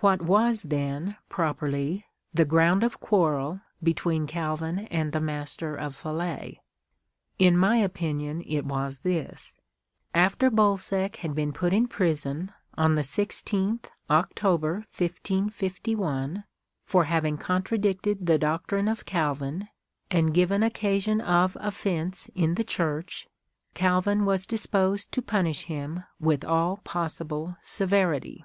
What 0.00 0.20
was 0.20 0.62
then, 0.64 1.18
properl}', 1.30 2.02
the 2.34 2.44
ground 2.44 2.82
of 2.82 2.98
quarrel 2.98 3.60
between 3.80 4.26
Calvin 4.26 4.88
and 4.88 5.12
the 5.12 5.20
Master 5.20 5.76
of 5.76 5.94
Falais? 5.94 6.58
In 7.38 7.56
my 7.56 7.76
opinion 7.76 8.40
it 8.44 8.62
was 8.64 9.02
this: 9.06 9.52
After 10.14 10.50
Bolsec 10.50 11.14
had 11.18 11.36
been 11.36 11.52
put 11.52 11.72
in 11.72 11.86
prison, 11.86 12.50
on 12.76 12.96
the 12.96 13.02
16tli 13.02 13.84
October 14.10 14.72
1551, 14.98 16.42
for 16.84 17.04
having 17.04 17.38
contra 17.38 17.78
dicted 17.78 18.26
the 18.26 18.38
doctrine 18.38 18.88
of 18.88 19.04
Calvin, 19.06 19.68
and 20.10 20.34
given 20.34 20.64
occasion 20.64 21.20
of 21.20 21.56
offence 21.60 22.28
in 22.34 22.56
the 22.56 22.64
Church, 22.64 23.28
Calvin 23.74 24.24
was 24.24 24.44
disposed 24.44 25.12
to 25.12 25.22
punish 25.22 25.66
him 25.66 26.02
with 26.18 26.44
all 26.44 26.78
possible 26.78 27.56
severity. 27.62 28.44